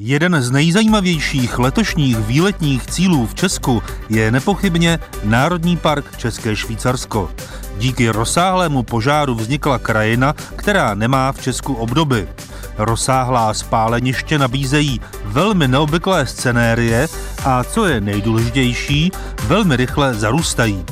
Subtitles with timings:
[0.00, 7.30] Jeden z nejzajímavějších letošních výletních cílů v Česku je nepochybně Národní park České Švýcarsko.
[7.78, 12.28] Díky rozsáhlému požáru vznikla krajina, která nemá v Česku obdoby.
[12.76, 17.08] Rozsáhlá spáleniště nabízejí velmi neobvyklé scenérie
[17.44, 19.12] a, co je nejdůležitější,
[19.46, 20.84] velmi rychle zarůstají.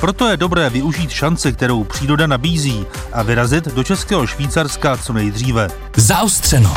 [0.00, 5.68] Proto je dobré využít šance, kterou příroda nabízí a vyrazit do Českého Švýcarska co nejdříve.
[5.96, 6.74] Zaostřeno.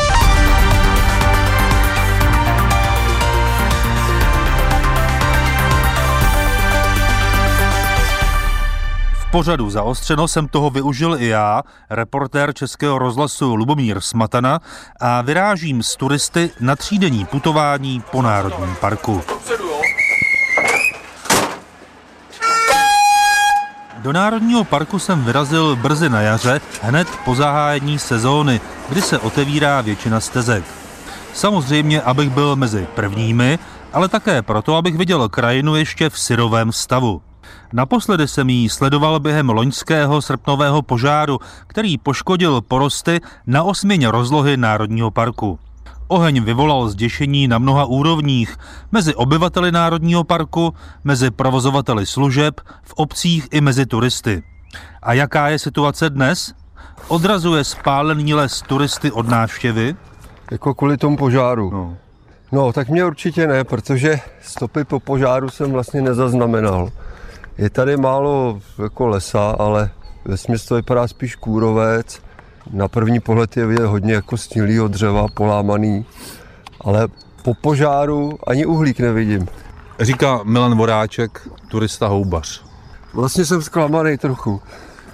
[9.37, 14.59] Pořadu Zaostřeno jsem toho využil i já, reportér Českého rozhlasu Lubomír Smatana
[14.99, 19.21] a vyrážím s turisty na třídenní putování po Národním parku.
[23.97, 29.81] Do Národního parku jsem vyrazil brzy na jaře, hned po zahájení sezóny, kdy se otevírá
[29.81, 30.63] většina stezek.
[31.33, 33.59] Samozřejmě, abych byl mezi prvními,
[33.93, 37.21] ale také proto, abych viděl krajinu ještě v syrovém stavu.
[37.73, 45.11] Naposledy jsem ji sledoval během loňského srpnového požáru, který poškodil porosty na osmině rozlohy Národního
[45.11, 45.59] parku.
[46.07, 48.57] Oheň vyvolal zděšení na mnoha úrovních,
[48.91, 54.43] mezi obyvateli Národního parku, mezi provozovateli služeb, v obcích i mezi turisty.
[55.03, 56.53] A jaká je situace dnes?
[57.07, 59.95] Odrazuje spálený les turisty od návštěvy?
[60.51, 61.71] Jako kvůli tomu požáru.
[61.71, 61.97] No.
[62.51, 66.89] no, tak mě určitě ne, protože stopy po požáru jsem vlastně nezaznamenal.
[67.57, 69.89] Je tady málo jako lesa, ale
[70.25, 72.21] ve to vypadá spíš kůrovec.
[72.71, 76.05] Na první pohled je vidět hodně jako snílýho dřeva, polámaný,
[76.81, 77.07] ale
[77.43, 79.47] po požáru ani uhlík nevidím.
[79.99, 82.63] Říká Milan Voráček, turista houbař.
[83.13, 84.61] Vlastně jsem zklamaný trochu.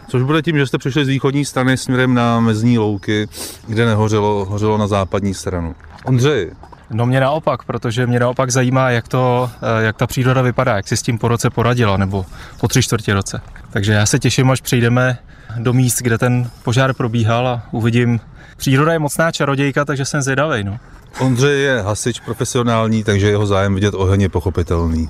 [0.08, 3.28] Což bude tím, že jste přišli z východní strany směrem na mezní louky,
[3.68, 5.76] kde nehořelo, hořelo na západní stranu.
[6.06, 6.52] Ondřej,
[6.92, 10.88] No mě naopak, protože mě naopak zajímá, jak, to, eh, jak ta příroda vypadá, jak
[10.88, 12.26] si s tím po roce poradila, nebo
[12.60, 13.42] po tři čtvrtě roce.
[13.70, 15.18] Takže já se těším, až přijdeme
[15.58, 18.20] do míst, kde ten požár probíhal a uvidím.
[18.58, 20.64] Příroda je mocná čarodějka, takže jsem zvědavý.
[20.64, 20.80] No.
[21.20, 25.10] Ondřej je hasič profesionální, takže jeho zájem vidět oheň je pochopitelný.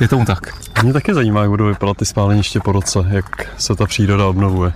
[0.00, 0.54] Je tomu tak.
[0.82, 4.72] Mě taky zajímá, jak budou vypadat ty spáleniště po roce, jak se ta příroda obnovuje.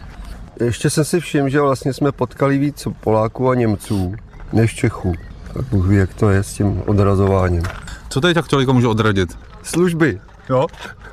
[0.60, 4.14] Ještě jsem si všiml, že vlastně jsme potkali víc Poláků a Němců
[4.52, 5.14] než Čechů
[5.54, 7.62] tak Bůh ví, jak to je s tím odrazováním.
[8.08, 9.38] Co tady tak člověka může odradit?
[9.62, 10.20] Služby.
[10.50, 10.66] Jo?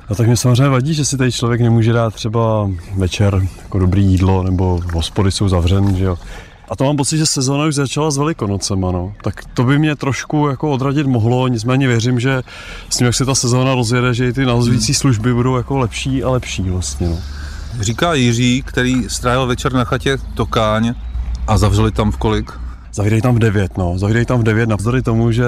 [0.08, 4.04] A tak mě samozřejmě vadí, že si tady člověk nemůže dát třeba večer jako dobrý
[4.04, 6.18] jídlo, nebo hospody jsou zavřen, že jo.
[6.68, 9.12] A to mám pocit, že sezóna už začala s velikonocema, no.
[9.22, 12.42] Tak to by mě trošku jako odradit mohlo, nicméně věřím, že
[12.90, 16.24] s tím, jak se ta sezóna rozjede, že i ty navazující služby budou jako lepší
[16.24, 17.18] a lepší vlastně, no.
[17.80, 20.94] Říká Jiří, který strávil večer na chatě Tokáň
[21.46, 22.52] a zavřeli tam v kolik?
[22.92, 23.98] Zavírají tam v 9, no.
[23.98, 25.44] Zavírají tam v 9 navzdory tomu, že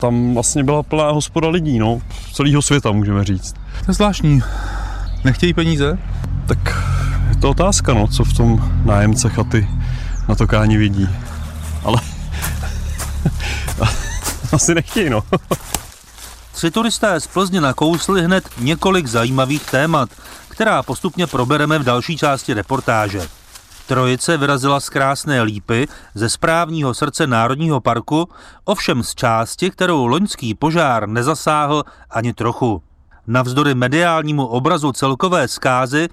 [0.00, 2.00] tam vlastně byla plná hospoda lidí, no.
[2.32, 3.52] Celého světa, můžeme říct.
[3.52, 4.42] To je zvláštní.
[5.24, 5.98] Nechtějí peníze?
[6.46, 6.58] Tak
[7.28, 9.68] je to otázka, no, co v tom nájemce chaty
[10.28, 11.08] na to káni vidí.
[11.84, 12.00] Ale
[14.52, 15.22] asi nechtějí, no.
[16.52, 20.08] Tři turisté z Plzně nakousli hned několik zajímavých témat,
[20.48, 23.22] která postupně probereme v další části reportáže.
[23.86, 28.28] Trojice vyrazila z krásné lípy ze správního srdce Národního parku,
[28.64, 32.82] ovšem z části, kterou loňský požár nezasáhl ani trochu.
[33.26, 36.08] Navzdory mediálnímu obrazu celkové zkázy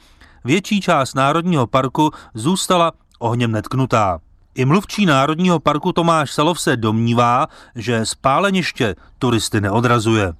[0.45, 4.19] větší část Národního parku zůstala ohněm netknutá.
[4.55, 10.33] I mluvčí Národního parku Tomáš Salov se domnívá, že spáleniště turisty neodrazuje.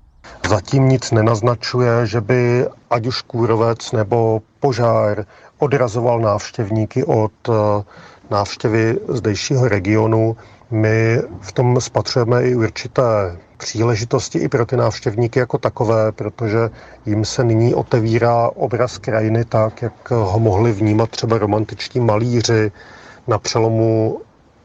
[0.50, 5.26] Zatím nic nenaznačuje, že by ať už kůrovec nebo požár
[5.62, 7.84] odrazoval návštěvníky od eh,
[8.30, 10.38] návštěvy zdejšího regionu.
[10.72, 16.70] My v tom spatřujeme i určité příležitosti i pro ty návštěvníky jako takové, protože
[17.06, 22.72] jim se nyní otevírá obraz krajiny tak, jak ho mohli vnímat třeba romantiční malíři
[23.28, 24.20] na přelomu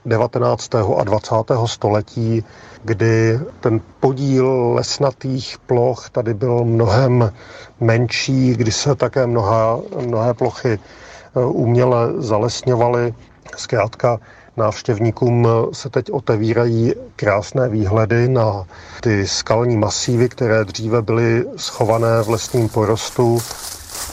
[0.06, 0.74] 19.
[0.74, 1.34] a 20.
[1.66, 2.44] století,
[2.84, 7.32] kdy ten podíl lesnatých ploch tady byl mnohem
[7.80, 13.14] menší, kdy se také mnoha, mnohé plochy eh, uměle zalesňovaly.
[13.56, 14.18] Zkrátka
[14.56, 18.64] návštěvníkům se teď otevírají krásné výhledy na
[19.00, 23.38] ty skalní masívy, které dříve byly schované v lesním porostu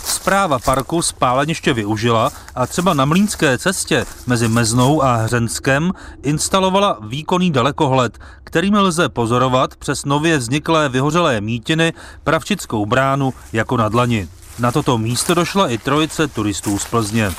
[0.04, 5.92] Zpráva parku spáleniště využila a třeba na Mlínské cestě mezi Meznou a Hřenskem
[6.24, 13.90] instalovala výkonný dalekohled, kterým lze pozorovat přes nově vzniklé vyhořelé mítiny Pravčickou bránu jako na
[13.90, 14.28] dlani.
[14.60, 17.32] Na toto místo došla i trojice turistů z Plzně.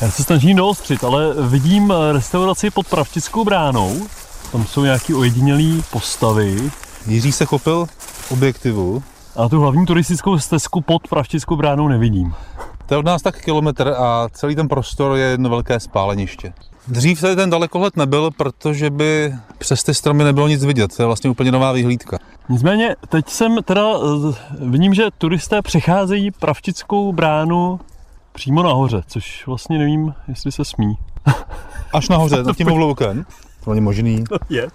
[0.00, 4.06] Já se snažím doostřit, ale vidím restauraci pod Pravčickou bránou.
[4.52, 6.70] Tam jsou nějaký ojedinělý postavy.
[7.06, 7.86] Jiří se chopil
[8.28, 9.02] objektivu.
[9.36, 12.34] A tu hlavní turistickou stezku pod Pravčickou bránou nevidím.
[12.86, 16.52] To je od nás tak kilometr a celý ten prostor je jedno velké spáleniště.
[16.88, 20.96] Dřív tady ten dalekohled nebyl, protože by přes ty stromy nebylo nic vidět.
[20.96, 22.18] To je vlastně úplně nová vyhlídka.
[22.48, 23.82] Nicméně, teď jsem teda,
[24.60, 27.80] vidím, že turisté přecházejí Pravčickou bránu
[28.32, 30.94] přímo nahoře, což vlastně nevím, jestli se smí.
[31.92, 33.26] Až nahoře, nad tím obloukem.
[33.64, 34.24] To není možný.
[34.24, 34.68] To je.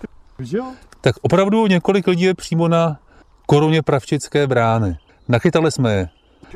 [1.02, 2.98] Tak opravdu několik lidí je přímo na
[3.46, 4.98] koruně Pravčické brány.
[5.28, 6.10] Nachytali jsme je.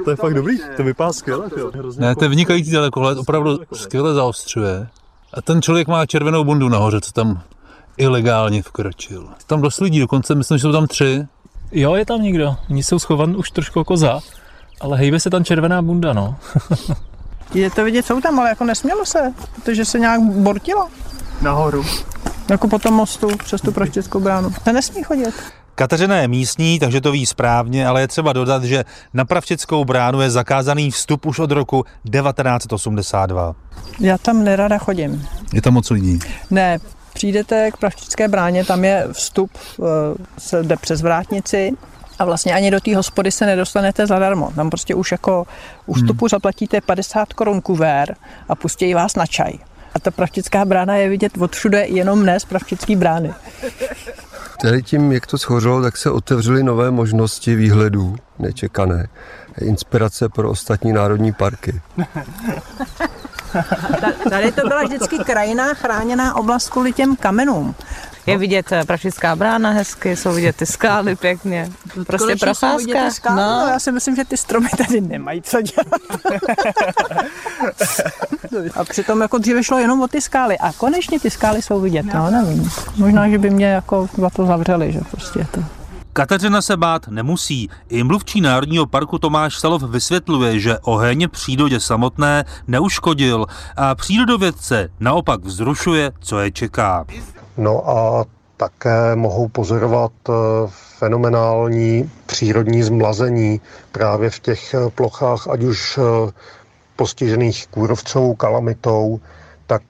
[0.03, 1.49] To je fakt dobrý, to vypadá skvěle.
[1.97, 4.87] Ne, to je vynikající dalekohled, opravdu skvěle zaostřuje.
[5.33, 7.41] A ten člověk má červenou bundu nahoře, co tam
[7.97, 9.29] ilegálně vkročil.
[9.47, 11.27] Tam dost lidí, dokonce myslím, že jsou tam tři.
[11.71, 12.55] Jo, je tam někdo.
[12.69, 14.19] Oni jsou schovaní už trošku jako za,
[14.81, 16.35] ale hejbe se tam červená bunda, no.
[17.53, 20.87] Je to vidět, jsou tam, ale jako nesmělo se, protože se nějak bortilo.
[21.41, 21.85] Nahoru.
[22.49, 24.53] Jako po tom mostu přes tu Praštickou bránu.
[24.63, 25.33] Se nesmí chodit.
[25.79, 30.21] Kateřina je místní, takže to ví správně, ale je třeba dodat, že na Pravčickou bránu
[30.21, 33.55] je zakázaný vstup už od roku 1982.
[33.99, 35.27] Já tam nerada chodím.
[35.53, 36.19] Je tam moc lidí.
[36.49, 36.79] Ne,
[37.13, 39.83] přijdete k Praštické bráně, tam je vstup, eh,
[40.37, 41.71] se jde přes vrátnici
[42.19, 44.51] a vlastně ani do té hospody se nedostanete zadarmo.
[44.55, 45.47] Tam prostě už jako
[45.85, 48.15] u vstupu zaplatíte 50 korun kuvér
[48.49, 49.53] a pustí vás na čaj.
[49.93, 53.33] A ta Pravčická brána je vidět od všude, jenom ne z Pravčické brány.
[54.61, 59.07] Tady tím, jak to schořilo, tak se otevřely nové možnosti výhledů, nečekané.
[59.61, 61.81] Inspirace pro ostatní národní parky.
[64.29, 67.75] Tady to byla vždycky krajina chráněná oblast kvůli těm kamenům.
[68.29, 71.71] Je vidět eh, Pražická brána hezky, jsou vidět ty skály pěkně.
[71.93, 73.67] Prostě Konečně ty skály, no.
[73.67, 76.01] já si myslím, že ty stromy tady nemají co dělat.
[78.75, 82.05] a přitom jako dříve šlo jenom o ty skály a konečně ty skály jsou vidět,
[82.13, 82.71] no nevím.
[82.95, 85.63] Možná, že by mě jako za to zavřeli, že prostě je to.
[86.13, 87.69] Kateřina se bát nemusí.
[87.89, 93.45] I mluvčí Národního parku Tomáš Salov vysvětluje, že oheň přírodě samotné neuškodil
[93.77, 97.05] a přírodovědce naopak vzrušuje, co je čeká.
[97.59, 98.25] No a
[98.57, 100.33] také mohou pozorovat eh,
[100.97, 103.61] fenomenální přírodní zmlazení
[103.91, 106.31] právě v těch eh, plochách, ať už eh,
[106.95, 109.19] postižených kůrovcovou kalamitou,
[109.67, 109.81] tak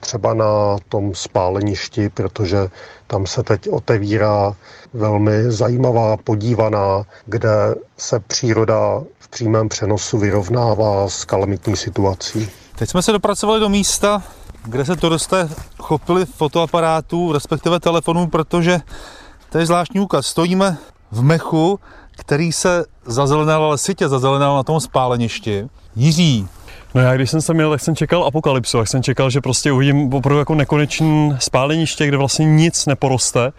[0.00, 2.68] třeba na tom spáleništi, protože
[3.06, 4.54] tam se teď otevírá
[4.92, 12.50] velmi zajímavá podívaná, kde se příroda v přímém přenosu vyrovnává s kalamitní situací.
[12.78, 14.22] Teď jsme se dopracovali do místa,
[14.64, 18.80] kde se turisté chopili fotoaparátů, respektive telefonů, protože
[19.50, 20.26] to je zvláštní úkaz.
[20.26, 20.76] Stojíme
[21.10, 21.80] v mechu,
[22.16, 25.68] který se zazelenal, ale sitě zazelenal na tom spáleništi.
[25.96, 26.48] Jiří,
[26.94, 29.72] No já když jsem sem měl, tak jsem čekal apokalypsu, tak jsem čekal, že prostě
[29.72, 33.52] uvidím opravdu jako nekonečný spáleniště, kde vlastně nic neporoste.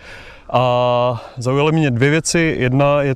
[0.49, 2.55] A zaujaly mě dvě věci.
[2.59, 3.15] Jedna je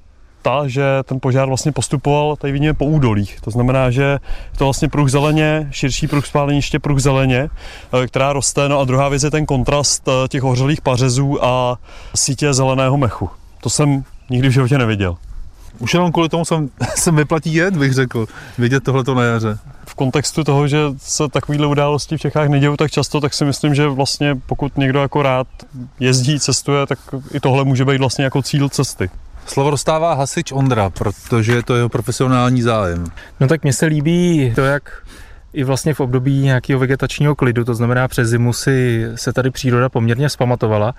[0.49, 3.41] ta, že ten požár vlastně postupoval tady vidíme po údolích.
[3.41, 7.49] To znamená, že je to vlastně pruh zeleně, širší pruh spáleniště, pruh zeleně,
[7.93, 8.69] eh, která roste.
[8.69, 11.77] No a druhá věc je ten kontrast eh, těch hořelých pařezů a
[12.15, 13.29] sítě zeleného mechu.
[13.61, 15.17] To jsem nikdy v životě neviděl.
[15.79, 18.25] už jenom kvůli tomu jsem, jsem vyplatí jet, bych řekl,
[18.57, 19.57] vidět tohleto na jaře.
[19.87, 23.75] v kontextu toho, že se takovéhle události v Čechách nedějou tak často, tak si myslím,
[23.75, 25.47] že vlastně pokud někdo jako rád
[25.99, 26.99] jezdí, cestuje, tak
[27.33, 29.09] i tohle může být vlastně jako cíl cesty.
[29.49, 33.05] Slovo dostává hasič Ondra, protože je to jeho profesionální zájem.
[33.39, 35.03] No tak mně se líbí to, jak
[35.53, 39.89] i vlastně v období nějakého vegetačního klidu, to znamená přes zimu si se tady příroda
[39.89, 40.95] poměrně zpamatovala.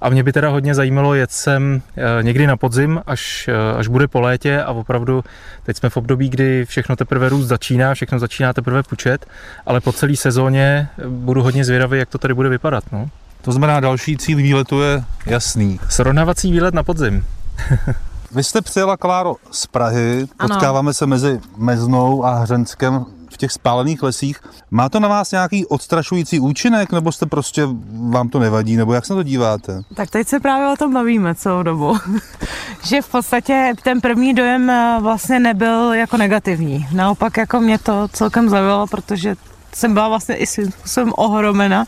[0.00, 3.88] A mě by teda hodně zajímalo jet sem eh, někdy na podzim, až, eh, až
[3.88, 5.24] bude po létě a opravdu
[5.62, 9.26] teď jsme v období, kdy všechno teprve růst začíná, všechno začíná teprve pučet,
[9.66, 12.84] ale po celé sezóně eh, budu hodně zvědavý, jak to tady bude vypadat.
[12.92, 13.08] No.
[13.42, 15.80] To znamená, další cíl výletu je jasný.
[15.88, 17.24] Srovnávací výlet na podzim.
[18.30, 20.48] Vy jste přijela, Kláro, z Prahy, Ano.
[20.48, 24.40] potkáváme se mezi Meznou a Hřenskem v těch spálených lesích.
[24.70, 27.68] Má to na vás nějaký odstrašující účinek, nebo jste prostě,
[28.10, 29.82] vám to nevadí, nebo jak se na to díváte?
[29.94, 31.96] Tak teď se právě o tom bavíme celou dobu.
[32.84, 36.86] že v podstatě ten první dojem eh, vlastně nebyl jako negativní.
[36.92, 39.34] Naopak jako mě to celkem zaujalo, protože
[39.76, 41.86] jsem byla vlastně i svým způsobem ohromena,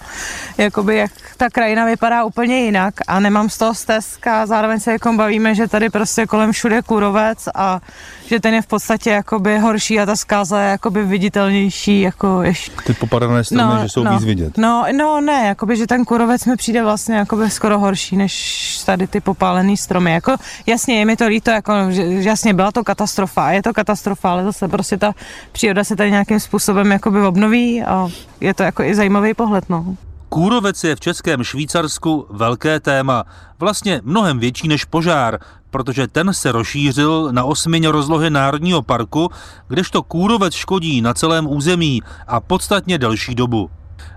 [0.58, 4.92] jakoby jak ta krajina vypadá úplně jinak a nemám z toho stesk a zároveň se
[4.92, 7.80] jako bavíme, že tady prostě kolem všude kurovec a
[8.26, 12.72] že ten je v podstatě jakoby horší a ta zkáza je jakoby viditelnější jako ještě
[12.86, 14.58] Ty popadané stromy, že jsou víc vidět.
[14.58, 19.06] No, no ne, jakoby, že ten kurovec mi přijde vlastně jakoby skoro horší, než tady
[19.06, 20.12] ty popálený stromy.
[20.12, 24.30] Jako, jasně, je mi to líto, jako, že jasně byla to katastrofa, je to katastrofa,
[24.30, 25.14] ale zase prostě ta
[25.52, 28.08] příroda se tady nějakým způsobem jakoby obnoví a
[28.40, 29.96] je to jako i zajímavý pohled, no.
[30.28, 33.24] Kůrovec je v Českém Švýcarsku velké téma,
[33.58, 35.38] vlastně mnohem větší než požár,
[35.70, 39.28] protože ten se rozšířil na osmiň rozlohy Národního parku,
[39.68, 43.70] kdežto kůrovec škodí na celém území a podstatně delší dobu.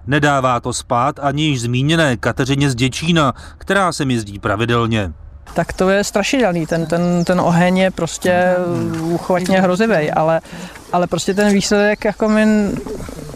[0.08, 5.14] Nedává to spát ani již zmíněné Kateřině z Děčína, která se jezdí pravidelně
[5.54, 6.66] tak to je strašidelný.
[6.66, 8.56] Ten, ten, ten oheň je prostě
[9.02, 10.42] uchvatně hrozivý, ale,
[10.94, 12.46] ale prostě ten výsledek jako mi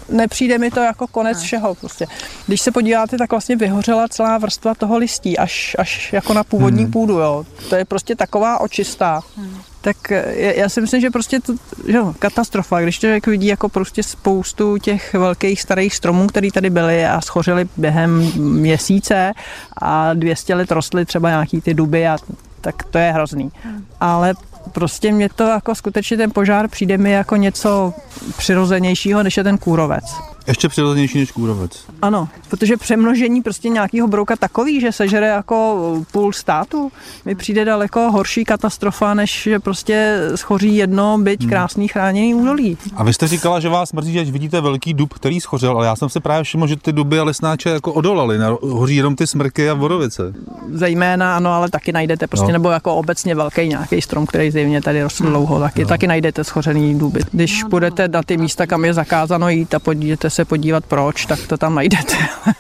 [0.10, 1.76] nepřijde mi to jako konec všeho.
[1.76, 2.08] Prostě.
[2.48, 6.84] Když se podíváte, tak vlastně vyhořela celá vrstva toho listí, až, až jako na původní
[6.84, 6.92] hmm.
[6.92, 7.20] půdu.
[7.20, 7.46] Jo.
[7.70, 9.22] To je prostě taková očistá.
[9.38, 11.54] Hmm tak eh, já si myslím, že prostě to,
[11.88, 17.06] že katastrofa, když člověk vidí jako prostě spoustu těch velkých starých stromů, které tady byly
[17.06, 19.34] a schořily během měsíce
[19.78, 22.18] a 200 let rostly třeba nějaký ty duby a
[22.62, 23.52] tak to je hrozný.
[24.00, 24.34] Ale
[24.72, 27.94] prostě mě to jako skutečně ten požár přijde mi jako něco
[28.38, 30.04] přirozenějšího, než je ten kůrovec.
[30.48, 31.86] Ještě přirozenější než kůrovec.
[32.02, 35.78] Ano, protože přemnožení prostě nějakého brouka takový, že sežere jako
[36.12, 36.92] půl státu,
[37.26, 41.50] mi přijde daleko horší katastrofa, než že prostě schoří jedno byť hmm.
[41.50, 42.78] krásný chráněný údolí.
[42.96, 45.96] A vy jste říkala, že vás mrzí, že vidíte velký dub, který schořel, ale já
[45.96, 49.70] jsem se právě všiml, že ty duby a lesnáče jako odolaly, hoří jenom ty smrky
[49.70, 50.34] a borovice.
[50.72, 52.54] Zejména ano, ale taky najdete prostě, no.
[52.54, 55.32] nebo jako obecně velký nějaký strom, který zjevně tady rostl hmm.
[55.32, 55.88] dlouho, taky, no.
[55.88, 57.20] taky najdete schořený duby.
[57.32, 61.26] Když no, půjdete na ty místa, kam je zakázáno jít a podíváte se podívat proč,
[61.26, 62.16] tak to tam najdete.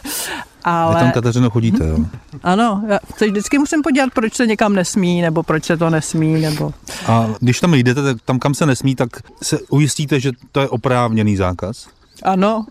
[0.63, 0.95] Ale...
[0.95, 1.97] Vy tam, Kateřino, chodíte, jo?
[2.43, 6.41] Ano, já se vždycky musím podívat, proč se někam nesmí, nebo proč se to nesmí,
[6.41, 6.73] nebo...
[7.07, 9.09] A když tam jdete, tak tam, kam se nesmí, tak
[9.43, 11.87] se ujistíte, že to je oprávněný zákaz?
[12.23, 12.65] Ano,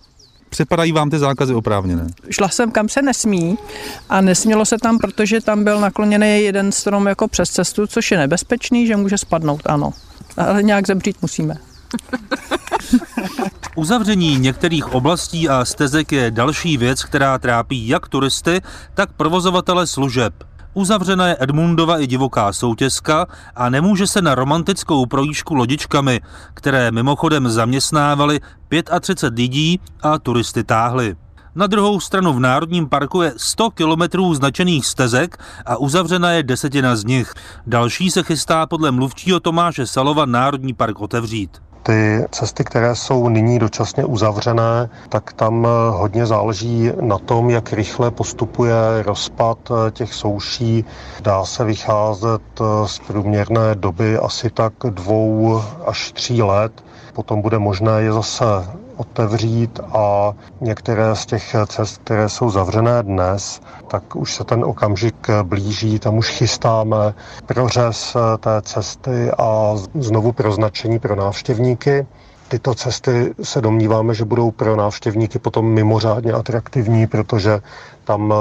[0.55, 2.07] Připadají vám ty zákazy oprávněné?
[2.31, 3.59] Šla jsem kam se nesmí
[4.09, 8.19] a nesmělo se tam, protože tam byl nakloněný jeden strom jako přes cestu, což je
[8.19, 9.93] nebezpečný, že může spadnout, ano.
[10.37, 11.55] Ale nějak zemřít musíme.
[13.77, 18.61] Uzavření některých oblastí a stezek je další věc, která trápí jak turisty,
[18.95, 20.35] tak provozovatele služeb.
[20.75, 23.27] Uzavřena je Edmundova i divoká soutězka
[23.57, 26.21] a nemůže se na romantickou projížku lodičkami,
[26.55, 28.41] které mimochodem zaměstnávali
[29.01, 31.17] 35 lidí a turisty táhly.
[31.55, 36.97] Na druhou stranu v Národním parku je 100 kilometrů značených stezek a uzavřena je desetina
[36.97, 37.35] z nich.
[37.67, 41.51] Další se chystá podle mluvčího Tomáše Salova Národní park otevřít
[41.87, 48.11] ty cesty, které jsou nyní dočasně uzavřené, tak tam hodně záleží na tom, jak rychle
[48.11, 49.59] postupuje rozpad
[49.91, 50.85] těch souší.
[51.21, 52.43] Dá se vycházet
[52.87, 56.85] z průměrné doby asi tak dvou až tří let.
[57.13, 58.45] Potom bude možné je zase
[58.97, 65.27] otevřít a některé z těch cest, které jsou zavřené dnes, tak už se ten okamžik
[65.43, 67.15] blíží, tam už chystáme
[67.47, 72.07] prořez té cesty a znovu proznačení pro návštěvníky.
[72.49, 77.61] Tyto cesty se domníváme, že budou pro návštěvníky potom mimořádně atraktivní, protože
[78.05, 78.35] tam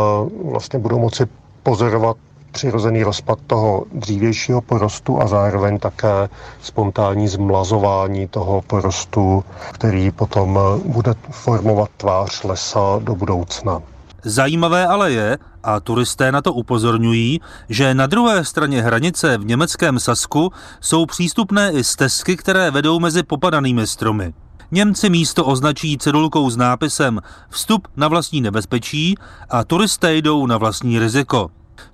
[0.52, 1.26] vlastně budou moci
[1.64, 2.18] pozorovat
[2.54, 6.30] přirozený rozpad toho dřívějšího porostu a zároveň také
[6.62, 13.82] spontánní zmlazování toho porostu, který potom bude formovat tvář lesa do budoucna.
[14.24, 20.00] Zajímavé ale je, a turisté na to upozorňují, že na druhé straně hranice v německém
[20.00, 24.34] Sasku jsou přístupné i stezky, které vedou mezi popadanými stromy.
[24.72, 27.20] Němci místo označí cedulkou s nápisem
[27.50, 29.16] Vstup na vlastní nebezpečí
[29.50, 31.50] a turisté jdou na vlastní riziko.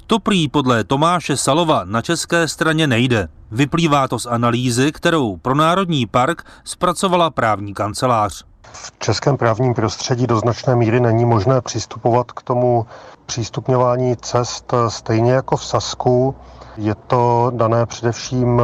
[0.07, 3.27] To prý podle Tomáše Salova na české straně nejde.
[3.51, 8.43] Vyplývá to z analýzy, kterou pro Národní park zpracovala právní kancelář.
[8.71, 12.85] V českém právním prostředí do značné míry není možné přistupovat k tomu
[13.25, 16.35] přístupňování cest stejně jako v Sasku.
[16.77, 18.61] Je to dané především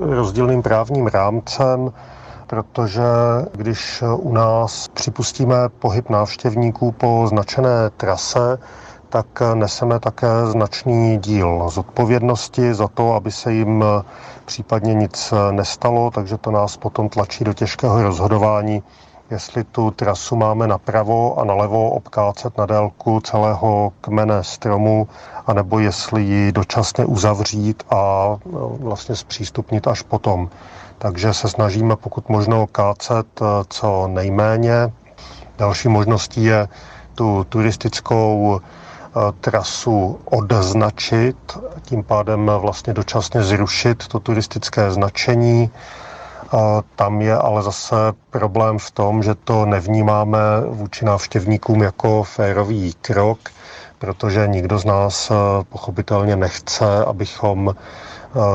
[0.00, 1.92] rozdílným právním rámcem,
[2.46, 3.02] protože
[3.52, 8.58] když u nás připustíme pohyb návštěvníků po značené trase,
[9.08, 13.84] tak neseme také značný díl zodpovědnosti za to, aby se jim
[14.44, 18.82] případně nic nestalo, takže to nás potom tlačí do těžkého rozhodování,
[19.30, 25.08] jestli tu trasu máme napravo a nalevo obkácet na délku celého kmene stromu,
[25.46, 27.96] anebo jestli ji dočasně uzavřít a
[28.52, 30.48] no, vlastně zpřístupnit až potom.
[30.98, 34.92] Takže se snažíme pokud možno kácet co nejméně.
[35.58, 36.68] Další možností je
[37.14, 38.60] tu turistickou
[39.40, 41.36] trasu odznačit,
[41.82, 45.70] tím pádem vlastně dočasně zrušit to turistické značení.
[46.96, 47.96] Tam je ale zase
[48.30, 53.38] problém v tom, že to nevnímáme vůči návštěvníkům jako férový krok,
[53.98, 55.32] protože nikdo z nás
[55.68, 57.74] pochopitelně nechce, abychom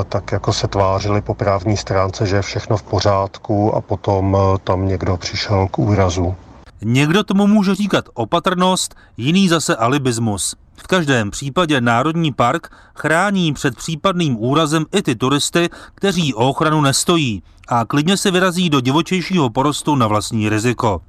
[0.10, 4.88] tak jako se tvářili po právní stránce, že je všechno v pořádku a potom tam
[4.88, 6.36] někdo přišel k úrazu.
[6.84, 10.56] Někdo tomu může říkat opatrnost, jiný zase alibismus.
[10.75, 16.82] V každém případě Národní park chrání před případným úrazem i ty turisty, kteří o ochranu
[16.82, 21.02] nestojí a klidně se vyrazí do divočejšího porostu na vlastní riziko.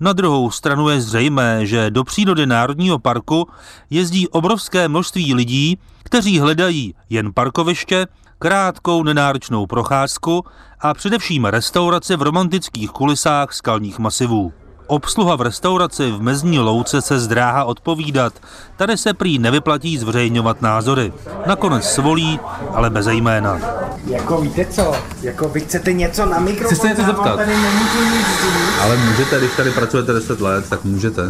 [0.00, 3.48] Na druhou stranu je zřejmé, že do přírody Národního parku
[3.90, 8.06] jezdí obrovské množství lidí, kteří hledají jen parkoviště,
[8.38, 10.44] krátkou nenáročnou procházku
[10.80, 14.52] a především restauraci v romantických kulisách skalních masivů.
[14.92, 18.32] Obsluha v restauraci v mezní louce se zdráhá odpovídat.
[18.76, 21.12] Tady se prý nevyplatí zveřejňovat názory.
[21.46, 22.40] Nakonec svolí,
[22.74, 23.60] ale bez jména.
[24.06, 27.36] Jako víte co, jako vy chcete něco na mikrofon, Chci se něco zeptat.
[27.36, 28.80] tady nemůžu nic říct.
[28.82, 31.22] Ale můžete, když tady pracujete 10 let, tak můžete.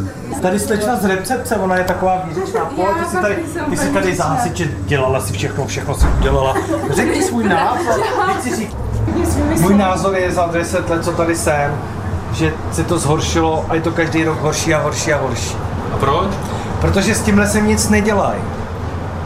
[0.43, 2.65] Tady slečna z recepce, ona je taková výřečná.
[2.65, 3.37] Pojď, ty jsi tady,
[3.71, 6.55] ty jsi tady za hasiče dělala si všechno, všechno si udělala.
[6.91, 8.01] Řekni svůj názor.
[8.27, 8.71] Teď si řík...
[9.61, 11.79] Můj názor je za 10 let, co tady jsem,
[12.33, 15.57] že se to zhoršilo a je to každý rok horší a horší a horší.
[15.95, 16.29] A proč?
[16.81, 18.41] Protože s tímhle se nic nedělají.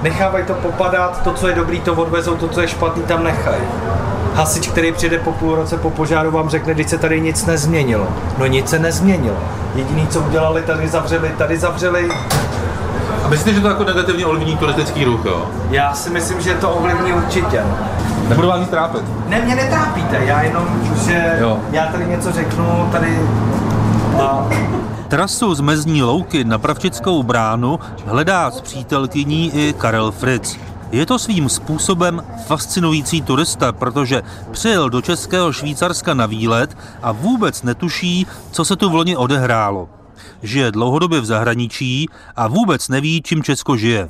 [0.02, 3.62] Nechávají to popadat, to, co je dobrý, to odvezou, to, co je špatný, tam nechají.
[4.34, 8.08] Hasič, který přijde po půl roce po požáru, vám řekne, když se tady nic nezměnilo.
[8.38, 9.36] No nic se nezměnilo.
[9.74, 12.08] Jediný, co udělali, tady zavřeli, tady zavřeli.
[13.26, 15.50] A myslíte, že to jako negativně ovlivní turistický ruch, jo?
[15.70, 17.62] Já si myslím, že to ovlivní určitě.
[18.28, 19.02] Nebudu vás nic trápit.
[19.28, 20.64] Ne, mě netrápíte, já jenom,
[21.06, 21.58] že Jo.
[21.72, 23.20] já tady něco řeknu, tady
[24.20, 24.48] a
[25.08, 30.56] Trasu z mezní louky na Pravčickou bránu hledá s přítelkyní i Karel Fritz.
[30.92, 37.62] Je to svým způsobem fascinující turista, protože přijel do Českého Švýcarska na výlet a vůbec
[37.62, 39.88] netuší, co se tu v loni odehrálo.
[40.42, 44.08] Žije dlouhodobě v zahraničí a vůbec neví, čím Česko žije.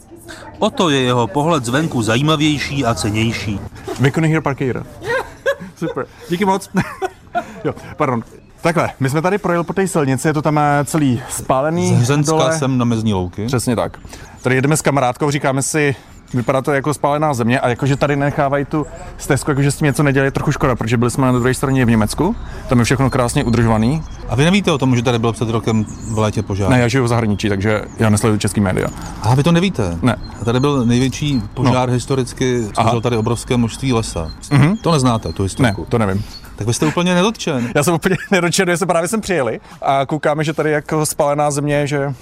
[0.59, 3.61] O to je jeho pohled zvenku zajímavější a cenější.
[4.01, 4.85] Vykoný hier parkeren.
[5.77, 6.07] Super.
[6.31, 6.71] Díky moc.
[7.65, 8.23] jo, pardon.
[8.61, 11.99] Takhle, my jsme tady projeli po té silnici, je to tam eh, celý spálený Z
[12.01, 12.59] Hřenska dole.
[12.59, 13.47] jsem na mezní louky.
[13.47, 13.99] Přesně tak.
[14.43, 15.97] Tady jedeme s kamarádkou, říkáme si,
[16.35, 18.87] vypadá to jako spálená země a jakože tady nechávají tu
[19.19, 21.91] stezku, jakože s tím něco nedělají, trochu škoda, protože byli jsme na druhé straně v
[21.91, 22.37] Německu,
[22.69, 24.03] tam je všechno krásně udržovaný.
[24.29, 25.85] A vy nevíte o tom, že tady byl před rokem
[26.15, 26.71] v létě požár?
[26.71, 28.89] Ne, já žiju v zahraničí, takže já nesleduju český média.
[29.23, 29.99] A vy to nevíte?
[30.03, 30.17] Ne.
[30.43, 31.95] A tady byl největší požár no.
[31.95, 34.31] historicky, byl tady obrovské množství lesa.
[34.51, 34.77] Mhm.
[34.77, 35.87] To neznáte, tu Ne, historiku?
[35.89, 36.25] to nevím.
[36.57, 37.71] Tak vy jste úplně nedotčen.
[37.75, 41.51] Já jsem úplně nedočen, že se právě sem přijeli a koukáme, že tady jako spálená
[41.51, 42.15] země, že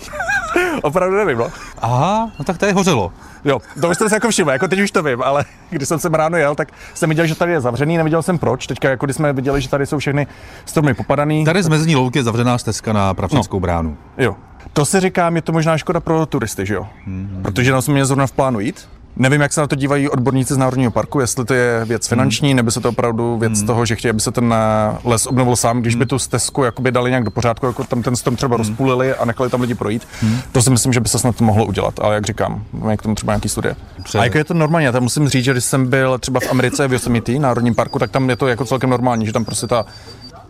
[0.83, 1.51] opravdu nevím, no.
[1.79, 3.13] Aha, no tak tady hořelo.
[3.45, 5.99] Jo, to už jsem si jako všiml, jako teď už to vím, ale když jsem
[5.99, 8.67] sem ráno jel, tak jsem viděl, že tady je zavřený, neviděl jsem proč.
[8.67, 10.27] Teďka, jako když jsme viděli, že tady jsou všechny
[10.65, 11.45] stromy popadaný.
[11.45, 13.61] Tady z mezní louky je zavřená stezka na Pravčickou no.
[13.61, 13.97] bránu.
[14.19, 14.37] Jo.
[14.73, 16.87] To si říkám, je to možná škoda pro turisty, že jo?
[17.09, 17.43] Mm-hmm.
[17.43, 18.89] Protože tam jsme měli zrovna v plánu jít.
[19.17, 22.51] Nevím, jak se na to dívají odborníci z Národního parku, jestli to je věc finanční,
[22.51, 22.57] mm.
[22.57, 23.67] nebo se to opravdu věc mm.
[23.67, 26.93] toho, že chtějí, aby se ten eh, les obnovil sám, když by tu stezku jakoby
[26.93, 28.59] dali nějak do pořádku, jako tam ten strom třeba mm.
[28.59, 30.09] rozpůlili a nechali tam lidi projít.
[30.23, 30.39] Mm.
[30.53, 33.15] To si myslím, že by se snad mohlo udělat, ale jak říkám, máme k tomu
[33.15, 33.77] třeba nějaký studie.
[33.97, 34.19] Dobře.
[34.19, 36.51] A jako je to normální, já tam musím říct, že když jsem byl třeba v
[36.51, 39.67] Americe v Yosemite, Národním parku, tak tam je to jako celkem normální, že tam prostě
[39.67, 39.85] ta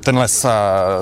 [0.04, 0.50] ten les eh,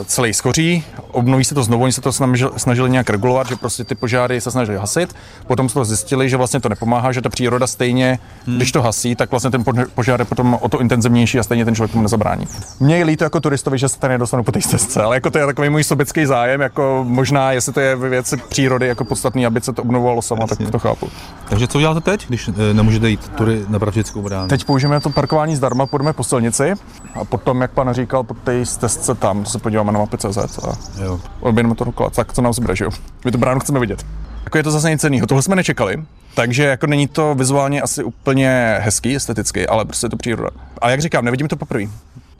[0.04, 3.84] celý schoří, obnoví se to znovu, oni se to snažili, snažili nějak regulovat, že prostě
[3.84, 5.14] ty požáry se snažili hasit,
[5.46, 8.56] potom se to zjistili, že vlastně to nepomáhá, že ta příroda stejně, hmm.
[8.56, 11.64] když to hasí, tak vlastně ten pož- požár je potom o to intenzivnější a stejně
[11.64, 12.46] ten člověk tomu nezabrání.
[12.80, 15.38] Mně je líto jako turistovi, že se tady nedostanu po té stezce, ale jako to
[15.38, 19.46] je takový můj sobecký zájem, jako možná, jestli to je ve věci přírody jako podstatný,
[19.46, 21.08] aby se to obnovovalo samo, tak to chápu.
[21.48, 24.48] Takže co uděláte teď, když e, nemůžete jít tury na Pravčickou bránu?
[24.48, 26.72] Teď použijeme to parkování zdarma, půjdeme po silnici
[27.14, 30.72] a potom, jak pan říkal, po té stezce tam, se podíváme na mapy CZ a
[31.02, 31.20] Jo.
[31.40, 32.90] objedeme to dokola, tak co nám zbyde, že jo?
[33.24, 34.06] My tu bránu chceme vidět.
[34.44, 35.26] Jako je to zase nic jiného.
[35.26, 40.10] Tohle jsme nečekali, takže jako není to vizuálně asi úplně hezký, esteticky, ale prostě je
[40.10, 40.50] to příroda.
[40.80, 41.84] A jak říkám, nevidím to poprvé.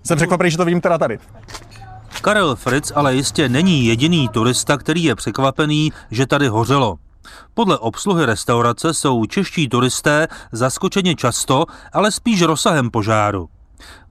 [0.05, 1.19] Jsem překvapený, že to vidím teda tady.
[2.21, 6.97] Karel Fritz ale jistě není jediný turista, který je překvapený, že tady hořelo.
[7.55, 13.49] Podle obsluhy restaurace jsou čeští turisté zaskočeni často, ale spíš rozsahem požáru.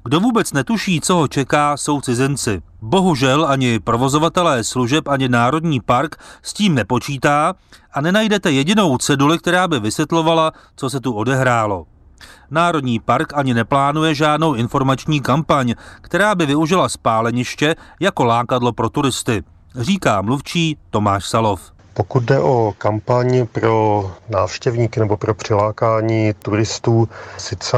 [0.03, 2.61] Kdo vůbec netuší, co ho čeká, jsou cizinci.
[2.81, 7.53] Bohužel ani provozovatelé služeb, ani Národní park s tím nepočítá
[7.93, 11.85] a nenajdete jedinou ceduli, která by vysvětlovala, co se tu odehrálo.
[12.51, 19.43] Národní park ani neplánuje žádnou informační kampaň, která by využila spáleniště jako lákadlo pro turisty,
[19.75, 21.61] říká mluvčí Tomáš Salov.
[21.93, 27.77] Pokud jde o kampaň pro návštěvníky nebo pro přilákání turistů, sice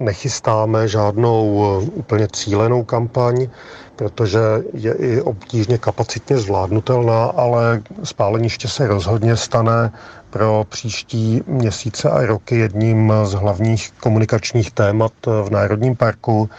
[0.00, 3.48] nechystáme žádnou eh, úplně cílenou kampaň,
[3.96, 4.38] protože
[4.72, 9.92] je i obtížně kapacitně zvládnutelná, ale spáleniště se rozhodně stane
[10.30, 16.50] pro příští měsíce a roky jedním z hlavních komunikačních témat v Národním parku.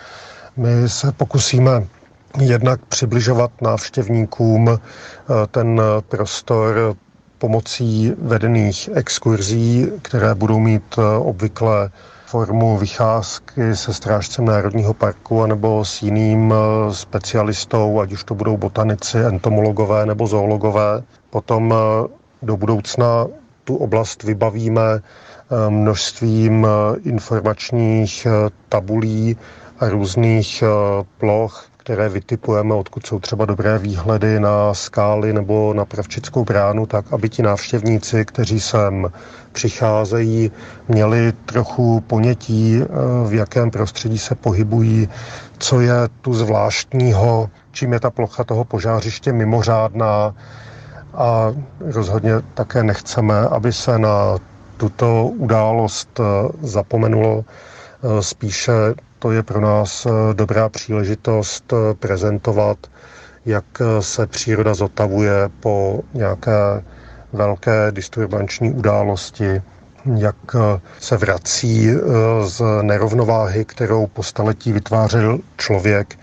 [0.57, 1.87] My se pokusíme
[2.41, 4.77] jednak přibližovat návštěvníkům eh,
[5.51, 6.95] ten prostor
[7.37, 11.89] pomocí vedených exkurzí, které budou mít eh, obvykle
[12.29, 18.57] formu vycházky se strážcem Národního parku anebo s jiným eh, specialistou, ať už to budou
[18.57, 21.03] botanici, entomologové nebo zoologové.
[21.29, 21.73] Potom
[22.41, 23.27] do budoucna
[23.63, 25.01] tu oblast vybavíme
[25.69, 26.67] množstvím
[27.03, 28.27] informačních
[28.69, 29.37] tabulí
[29.79, 30.63] a různých
[31.17, 37.13] ploch, které vytipujeme, odkud jsou třeba dobré výhledy na skály nebo na Pravčickou bránu, tak
[37.13, 39.11] aby ti návštěvníci, kteří sem
[39.51, 40.51] přicházejí,
[40.87, 42.85] měli trochu ponětí, eh,
[43.27, 45.09] v jakém prostředí se pohybují,
[45.57, 50.35] co je tu zvláštního, čím je ta plocha toho požářiště mimořádná
[51.13, 54.37] a rozhodně také nechceme, aby se na
[54.77, 56.23] tuto událost eh,
[56.61, 57.45] zapomenulo.
[58.03, 58.71] Eh, spíše
[59.19, 62.77] to je pro nás eh, dobrá příležitost eh, prezentovat,
[63.45, 66.83] jak eh, se příroda zotavuje po nějaké
[67.33, 69.61] velké disturbanční události,
[70.15, 70.35] jak
[70.99, 71.89] se vrací
[72.43, 76.19] z nerovnováhy, kterou po staletí vytvářel člověk,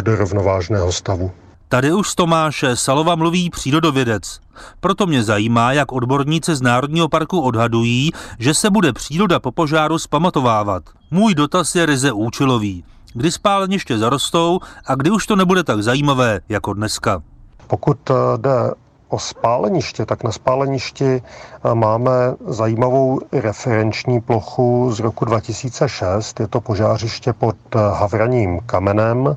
[0.00, 1.30] do rovnovážného stavu.
[1.68, 4.40] Tady už Tomáše Salova mluví přírodovědec.
[4.80, 9.98] Proto mě zajímá, jak odborníci z Národního parku odhadují, že se bude příroda po požáru
[9.98, 10.82] zpamatovávat.
[11.10, 12.84] Můj dotaz je ryze účelový.
[13.14, 17.22] Kdy spáleniště zarostou a kdy už to nebude tak zajímavé jako dneska?
[17.66, 18.70] Pokud eh, jde
[19.08, 22.10] o spáleniště, tak na spáleništi eh, máme
[22.46, 26.40] zajímavou referenční plochu z roku 2006.
[26.40, 29.36] Je to požářiště pod eh, Havraním kamenem.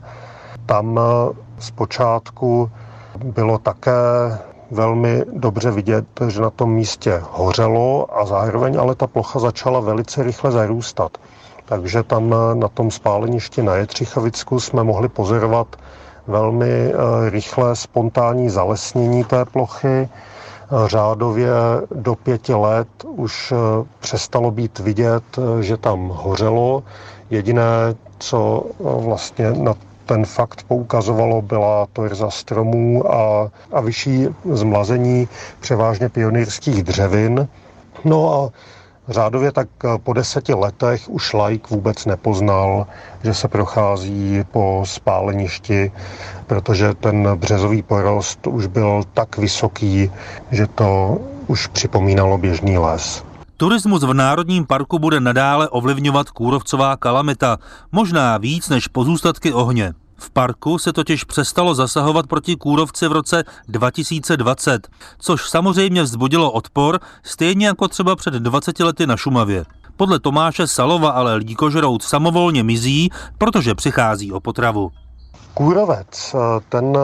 [0.65, 0.99] Tam
[1.59, 2.71] zpočátku
[3.23, 3.91] bylo také
[4.71, 10.23] velmi dobře vidět, že na tom místě hořelo a zároveň ale ta plocha začala velice
[10.23, 11.17] rychle zarůstat.
[11.65, 15.67] Takže tam na tom spáleništi na Jetřichavicku jsme mohli pozorovat
[16.27, 20.09] velmi eh, rychlé spontánní zalesnění té plochy.
[20.85, 21.49] Řádově
[21.95, 23.55] do pěti let už eh,
[23.99, 26.83] přestalo být vidět, eh, že tam hořelo.
[27.29, 29.73] Jediné, co vlastně na
[30.09, 35.27] ten fakt poukazovalo, byla torza stromů a, a vyšší zmlazení
[35.59, 37.47] převážně pionýrských dřevin.
[38.05, 38.49] No a
[39.09, 39.67] Řádově tak
[40.03, 42.87] po deseti letech už lajk vůbec nepoznal,
[43.23, 45.91] že se prochází po spáleništi,
[46.47, 50.11] protože ten březový porost už byl tak vysoký,
[50.51, 51.17] že to
[51.47, 53.28] už připomínalo běžný les.
[53.59, 57.57] Turismus v Národním parku bude nadále ovlivňovat kůrovcová kalamita,
[57.91, 59.93] možná víc než pozůstatky ohně.
[60.17, 64.87] V parku se totiž přestalo zasahovat proti kůrovci v roce 2020,
[65.19, 69.65] což samozřejmě vzbudilo odpor, stejně jako třeba před 20 lety na Šumavě.
[69.97, 74.91] Podle Tomáše Salova ale líkožrout samovolně mizí, protože přichází o potravu.
[75.53, 76.35] Kůrovec,
[76.69, 76.97] ten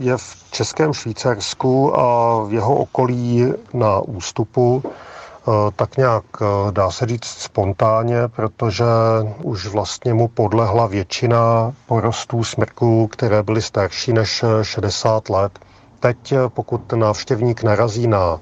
[0.00, 5.13] je v Českém Švýcarsku a v jeho okolí na ústupu Eh,
[5.76, 8.84] tak nějak eh, dá se říct spontánně, protože
[9.42, 15.58] už vlastně mu podlehla většina porostů smrků, které byly starší než 60 eh, let.
[16.00, 18.40] Teď, pokud návštěvník narazí na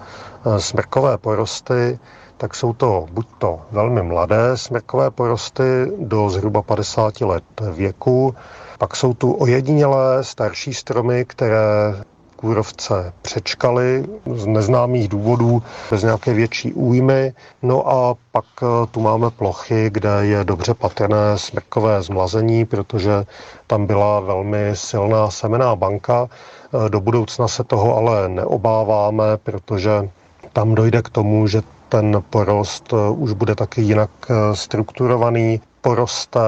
[0.59, 1.99] smrkové porosty,
[2.37, 8.35] tak jsou to buď to velmi mladé smrkové porosty do zhruba 50 let věku,
[8.79, 11.95] pak jsou tu ojedinělé starší stromy, které
[12.43, 17.33] kůrovce přečkali z neznámých důvodů, bez nějaké větší újmy.
[17.63, 23.25] No a pak eh, tu máme plochy, kde je dobře patrné smrkové zmlazení, protože
[23.67, 26.27] tam byla velmi silná semená banka.
[26.27, 30.11] Eh, do budoucna se toho ale neobáváme, protože
[30.53, 34.11] tam dojde k tomu, že ten porost eh, už bude taky jinak
[34.53, 36.41] strukturovaný, poroste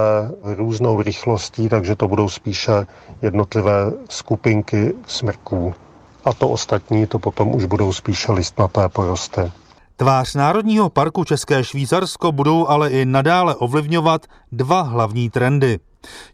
[0.43, 2.87] různou rychlostí, takže to budou spíše
[3.23, 5.75] jednotlivé skupinky smrků
[6.25, 9.53] a to ostatní to potom už budou spíše listnaté porosty.
[9.97, 15.79] Tvář Národního parku České Švýcarsko budou ale i nadále ovlivňovat dva hlavní trendy.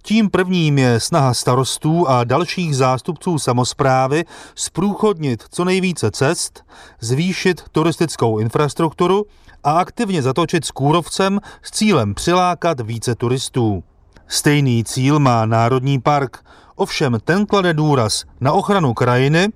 [0.02, 4.24] Tím prvním je snaha starostů a dalších zástupců samozprávy
[4.54, 6.64] zprůchodnit co nejvíce cest,
[7.00, 9.24] zvýšit turistickou infrastrukturu
[9.64, 13.82] a aktivně zatočit s kůrovcem s cílem přilákat více turistů.
[14.32, 16.44] Stejný cíl má Národní park,
[16.76, 19.48] ovšem ten klade důraz na ochranu krajiny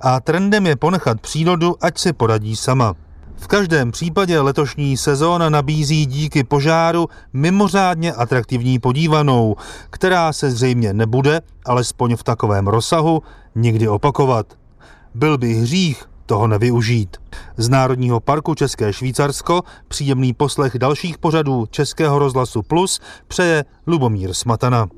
[0.00, 2.94] a trendem je ponechat přírodu, ať si poradí sama.
[3.36, 9.56] V každém případě letošní sezóna nabízí díky požáru mimořádně atraktivní podívanou,
[9.90, 13.22] která se zřejmě nebude, alespoň v takovém rozsahu,
[13.54, 14.46] nikdy opakovat.
[15.14, 17.16] Byl by hřích toho nevyužít.
[17.56, 24.88] Z Národního parku České Švýcarsko příjemný poslech dalších pořadů Českého rozhlasu Plus přeje Lubomír Smatana.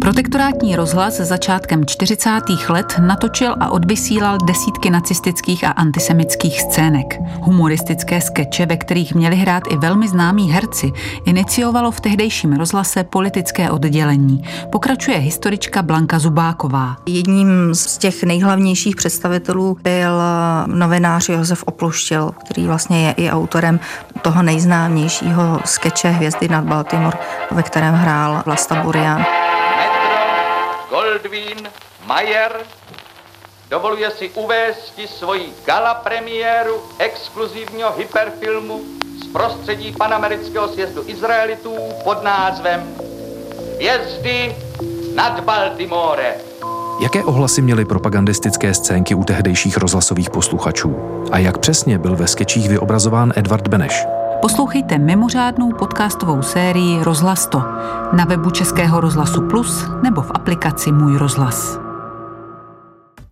[0.00, 2.30] Protektorátní rozhlas začátkem 40.
[2.68, 7.18] let natočil a odvysílal desítky nacistických a antisemických scének.
[7.40, 10.92] Humoristické skeče, ve kterých měli hrát i velmi známí herci,
[11.24, 14.44] iniciovalo v tehdejším rozhlase politické oddělení.
[14.72, 16.96] Pokračuje historička Blanka Zubáková.
[17.06, 20.22] Jedním z těch nejhlavnějších představitelů byl
[20.66, 23.80] novinář Josef Opluštil, který vlastně je i autorem
[24.22, 27.18] toho nejznámějšího skeče Hvězdy nad Baltimore,
[27.50, 29.21] ve kterém hrál Vlasta Burian.
[30.92, 31.68] Goldwyn
[32.06, 32.52] Mayer
[33.70, 38.80] dovoluje si uvést svoji gala premiéru exkluzivního hyperfilmu
[39.24, 42.94] z prostředí panamerického sjezdu Izraelitů pod názvem
[43.74, 44.56] Hvězdy
[45.14, 46.34] nad Baltimore.
[47.02, 50.96] Jaké ohlasy měly propagandistické scénky u tehdejších rozhlasových posluchačů?
[51.32, 54.21] A jak přesně byl ve skečích vyobrazován Edvard Beneš?
[54.42, 57.48] Poslouchejte mimořádnou podcastovou sérii Rozhlas
[58.12, 61.91] na webu Českého rozhlasu Plus nebo v aplikaci Můj rozhlas.